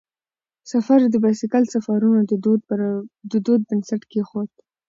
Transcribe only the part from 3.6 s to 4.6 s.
بنسټ کیښود.